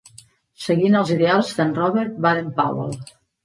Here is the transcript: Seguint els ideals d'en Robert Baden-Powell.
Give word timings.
Seguint 0.67 0.97
els 1.01 1.11
ideals 1.17 1.53
d'en 1.59 1.77
Robert 1.77 2.19
Baden-Powell. 2.27 3.01